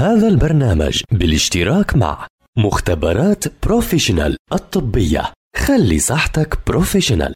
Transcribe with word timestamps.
هذا 0.00 0.28
البرنامج 0.28 1.02
بالاشتراك 1.12 1.96
مع 1.96 2.26
مختبرات 2.58 3.44
بروفيشنال 3.66 4.36
الطبية. 4.52 5.22
خلي 5.56 5.98
صحتك 5.98 6.58
بروفيشنال. 6.66 7.34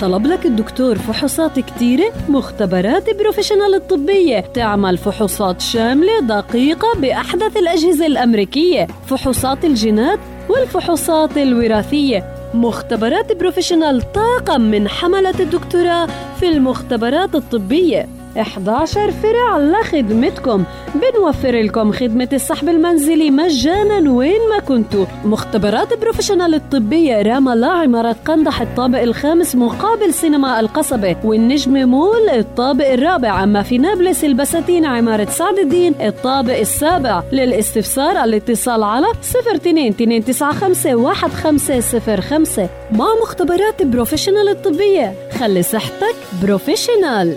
طلب 0.00 0.26
لك 0.26 0.46
الدكتور 0.46 0.98
فحوصات 0.98 1.58
كتيرة 1.58 2.12
مختبرات 2.28 3.16
بروفيشنال 3.16 3.74
الطبية. 3.74 4.40
تعمل 4.40 4.98
فحوصات 4.98 5.60
شاملة 5.60 6.20
دقيقة 6.20 6.94
بأحدث 7.00 7.56
الأجهزة 7.56 8.06
الأمريكية. 8.06 8.86
فحوصات 9.06 9.64
الجينات 9.64 10.18
والفحوصات 10.48 11.38
الوراثية. 11.38 12.50
مختبرات 12.54 13.32
بروفيشنال 13.32 14.12
طاقم 14.12 14.60
من 14.60 14.88
حملة 14.88 15.40
الدكتوراه 15.40 16.08
في 16.40 16.48
المختبرات 16.48 17.34
الطبية. 17.34 18.17
11 18.40 19.10
فرع 19.10 19.58
لخدمتكم 19.58 20.64
بنوفر 20.94 21.60
لكم 21.60 21.92
خدمة 21.92 22.28
السحب 22.32 22.68
المنزلي 22.68 23.30
مجانا 23.30 24.10
وين 24.10 24.40
ما 24.50 24.58
كنتوا. 24.58 25.06
مختبرات 25.24 26.00
بروفيشنال 26.00 26.54
الطبية 26.54 27.22
رام 27.22 27.54
الله 27.54 27.68
عمارة 27.68 28.16
قندح 28.24 28.60
الطابق 28.60 29.00
الخامس 29.02 29.56
مقابل 29.56 30.14
سينما 30.14 30.60
القصبة. 30.60 31.16
والنجم 31.24 31.88
مول 31.88 32.28
الطابق 32.28 32.92
الرابع. 32.92 33.44
أما 33.44 33.62
في 33.62 33.78
نابلس 33.78 34.24
البساتين 34.24 34.84
عمارة 34.84 35.24
سعد 35.30 35.58
الدين 35.58 35.94
الطابق 36.00 36.58
السابع. 36.58 37.22
للاستفسار 37.32 38.24
الاتصال 38.24 38.82
على 38.82 39.06
02 39.54 39.94
295 40.00 41.06
1505 41.06 42.68
مع 42.92 43.06
مختبرات 43.22 43.82
بروفيشنال 43.82 44.48
الطبية 44.48 45.12
خلي 45.38 45.62
صحتك 45.62 46.14
بروفيشنال. 46.42 47.36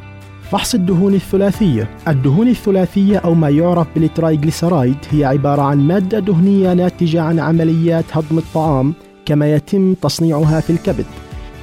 فحص 0.51 0.75
الدهون 0.75 1.13
الثلاثية. 1.13 1.89
الدهون 2.07 2.47
الثلاثية 2.47 3.17
أو 3.17 3.33
ما 3.33 3.49
يعرف 3.49 3.87
بالترايجليسرايد 3.95 4.97
هي 5.11 5.25
عبارة 5.25 5.61
عن 5.61 5.77
مادة 5.87 6.19
دهنية 6.19 6.73
ناتجة 6.73 7.21
عن 7.21 7.39
عمليات 7.39 8.05
هضم 8.11 8.37
الطعام 8.37 8.93
كما 9.25 9.55
يتم 9.55 9.93
تصنيعها 9.93 10.59
في 10.59 10.69
الكبد. 10.69 11.05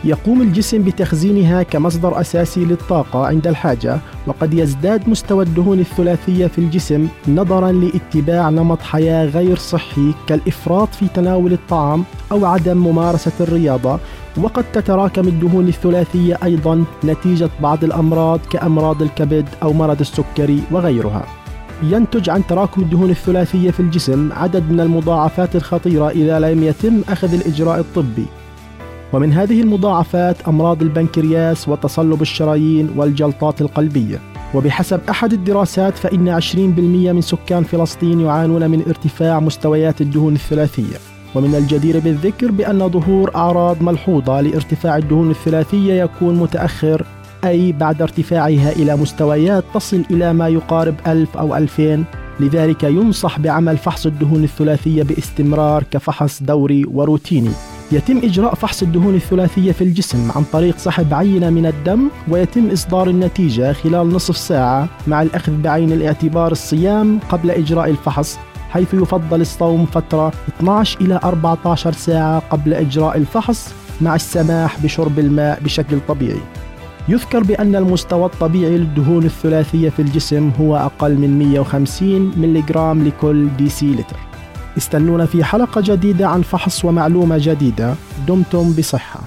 يقوم 0.05 0.42
الجسم 0.42 0.83
بتخزينها 0.83 1.62
كمصدر 1.62 2.20
أساسي 2.20 2.64
للطاقة 2.64 3.27
عند 3.27 3.47
الحاجة 3.47 3.98
وقد 4.27 4.55
يزداد 4.55 5.09
مستوى 5.09 5.44
الدهون 5.44 5.81
الثلاثية 5.81 6.47
في 6.47 6.59
الجسم 6.59 7.09
نظرا 7.28 7.72
لاتباع 7.72 8.50
نمط 8.50 8.81
حياة 8.83 9.25
غير 9.25 9.56
صحي 9.56 10.12
كالإفراط 10.27 10.94
في 10.94 11.09
تناول 11.09 11.53
الطعام 11.53 12.05
أو 12.33 12.47
عدم 12.47 12.77
ممارسة 12.77 13.33
الرياضة 13.41 13.98
وقد 14.37 14.65
تتراكم 14.73 15.29
الدهون 15.29 15.69
الثلاثية 15.69 16.39
أيضا 16.45 16.84
نتيجة 17.05 17.51
بعض 17.62 17.84
الأمراض 17.84 18.41
كأمراض 18.51 19.03
الكبد 19.03 19.48
أو 19.62 19.73
مرض 19.73 20.01
السكري 20.01 20.62
وغيرها. 20.71 21.27
ينتج 21.83 22.31
عن 22.31 22.47
تراكم 22.47 22.83
الدهون 22.83 23.11
الثلاثية 23.11 23.71
في 23.71 23.81
الجسم 23.81 24.33
عدد 24.33 24.71
من 24.71 24.81
المضاعفات 24.81 25.56
الخطيرة 25.56 26.09
إذا 26.09 26.39
لم 26.39 26.62
يتم 26.62 27.03
أخذ 27.09 27.34
الإجراء 27.34 27.81
الطبي. 27.81 28.27
ومن 29.12 29.33
هذه 29.33 29.61
المضاعفات 29.61 30.49
أمراض 30.49 30.83
البنكرياس 30.83 31.69
وتصلب 31.69 32.23
الشرايين 32.23 32.91
والجلطات 32.97 33.60
القلبية. 33.60 34.21
وبحسب 34.55 35.00
أحد 35.10 35.33
الدراسات 35.33 35.97
فإن 35.97 36.28
20% 36.28 37.12
من 37.12 37.21
سكان 37.21 37.65
فلسطين 37.65 38.21
يعانون 38.21 38.71
من 38.71 38.83
ارتفاع 38.87 39.41
مستويات 39.41 40.00
الدهون 40.00 40.34
الثلاثية. 40.34 41.18
ومن 41.34 41.55
الجدير 41.55 41.99
بالذكر 41.99 42.50
بأن 42.50 42.89
ظهور 42.89 43.34
أعراض 43.34 43.83
ملحوظة 43.83 44.41
لارتفاع 44.41 44.97
الدهون 44.97 45.31
الثلاثية 45.31 46.03
يكون 46.03 46.34
متأخر 46.34 47.05
أي 47.44 47.72
بعد 47.72 48.03
ارتفاعها 48.03 48.72
إلى 48.72 48.97
مستويات 48.97 49.65
تصل 49.75 50.05
إلى 50.11 50.33
ما 50.33 50.49
يقارب 50.49 50.94
1000 51.06 51.37
أو 51.37 51.56
2000 51.56 52.05
لذلك 52.41 52.83
ينصح 52.84 53.39
بعمل 53.39 53.77
فحص 53.77 54.06
الدهون 54.06 54.44
الثلاثية 54.44 55.03
باستمرار 55.03 55.84
كفحص 55.91 56.43
دوري 56.43 56.84
وروتيني. 56.93 57.50
يتم 57.93 58.19
إجراء 58.19 58.55
فحص 58.55 58.83
الدهون 58.83 59.15
الثلاثية 59.15 59.72
في 59.72 59.84
الجسم 59.84 60.31
عن 60.37 60.45
طريق 60.53 60.78
سحب 60.78 61.15
عينة 61.15 61.50
من 61.50 61.66
الدم 61.66 62.09
ويتم 62.28 62.71
إصدار 62.71 63.09
النتيجة 63.10 63.72
خلال 63.72 64.09
نصف 64.09 64.37
ساعة 64.37 64.89
مع 65.06 65.22
الأخذ 65.22 65.53
بعين 65.62 65.93
الاعتبار 65.93 66.53
الصيام 66.53 67.19
قبل 67.31 67.50
إجراء 67.50 67.91
الفحص. 67.91 68.39
حيث 68.71 68.95
يفضل 68.95 69.41
الصوم 69.41 69.87
فترة 69.87 70.33
12 70.49 71.01
إلى 71.01 71.21
14 71.25 71.93
ساعة 71.93 72.39
قبل 72.39 72.75
إجراء 72.75 73.17
الفحص 73.17 73.75
مع 74.01 74.15
السماح 74.15 74.81
بشرب 74.81 75.19
الماء 75.19 75.61
بشكل 75.61 76.01
طبيعي. 76.09 76.41
يذكر 77.09 77.43
بأن 77.43 77.77
المستوى 77.77 78.27
الطبيعي 78.27 78.78
للدهون 78.78 79.25
الثلاثية 79.25 79.89
في 79.91 80.03
الجسم 80.03 80.51
هو 80.61 80.77
أقل 80.77 81.15
من 81.19 81.39
150 81.39 82.33
ملغرام 82.37 83.09
لكل 83.09 83.49
ديسيلتر. 83.56 84.16
استنونا 84.78 85.27
في 85.27 85.45
حلقة 85.45 85.81
جديدة 85.84 86.28
عن 86.28 86.43
فحص 86.43 86.84
ومعلومة 86.84 87.39
جديدة 87.39 87.95
دمتم 88.28 88.73
بصحة 88.73 89.21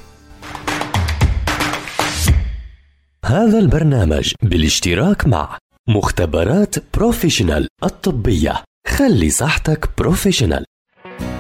هذا 3.26 3.60
البرنامج 3.60 4.34
بالاشتراك 4.44 5.28
مع 5.28 5.58
مختبرات 5.90 6.76
بروفيشنال 6.98 7.68
الطبية 7.84 8.64
خلي 8.88 9.30
صحتك 9.30 9.90
بروفيشنال 9.98 10.66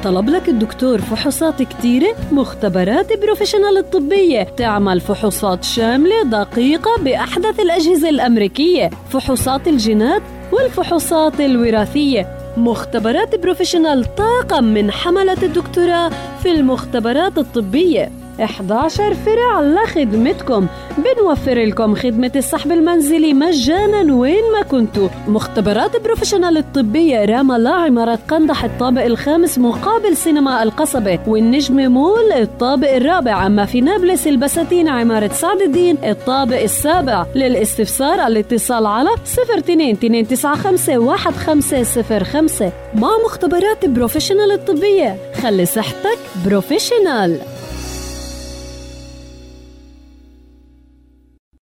طلب 0.03 0.29
لك 0.29 0.49
الدكتور 0.49 1.01
فحوصات 1.01 1.61
كتيرة 1.61 2.15
مختبرات 2.31 3.19
بروفيشنال 3.19 3.77
الطبية. 3.77 4.43
تعمل 4.43 5.01
فحوصات 5.01 5.63
شاملة 5.63 6.23
دقيقة 6.23 6.97
بأحدث 7.03 7.59
الأجهزة 7.59 8.09
الأمريكية. 8.09 8.89
فحوصات 9.09 9.67
الجينات 9.67 10.21
والفحوصات 10.51 11.41
الوراثية. 11.41 12.53
مختبرات 12.57 13.35
بروفيشنال 13.35 14.15
طاقم 14.15 14.63
من 14.63 14.91
حملة 14.91 15.43
الدكتوراه 15.43 16.11
في 16.43 16.51
المختبرات 16.51 17.37
الطبية. 17.37 18.20
11 18.43 19.13
فرع 19.13 19.61
لخدمتكم. 19.61 20.67
بنوفر 20.97 21.63
لكم 21.63 21.95
خدمة 21.95 22.31
السحب 22.35 22.71
المنزلي 22.71 23.33
مجانا 23.33 24.13
وين 24.13 24.43
ما 24.53 24.61
كنتوا. 24.61 25.09
مختبرات 25.27 26.03
بروفيشنال 26.03 26.57
الطبية 26.57 27.25
رام 27.25 27.57
الله 27.57 27.71
عمارة 27.71 28.19
قندح 28.27 28.63
الطابق 28.63 29.03
الخامس 29.03 29.57
مقابل 29.57 30.17
سينما 30.17 30.63
القصبة. 30.63 31.19
والنجم 31.27 31.91
مول 31.91 32.31
الطابق 32.31 32.95
الرابع. 32.95 33.45
أما 33.47 33.65
في 33.65 33.81
نابلس 33.81 34.27
البساتين 34.27 34.87
عمارة 34.87 35.31
سعد 35.33 35.61
الدين 35.61 35.97
الطابق 36.03 36.61
السابع. 36.61 37.25
للاستفسار 37.35 38.27
الاتصال 38.27 38.85
على 38.85 39.09
02 39.57 39.97
295 40.03 41.09
1505 41.09 42.71
مع 42.95 43.09
مختبرات 43.25 43.85
بروفيشنال 43.85 44.51
الطبية 44.51 45.15
خلي 45.41 45.65
صحتك 45.65 46.17
بروفيشنال. 46.45 47.39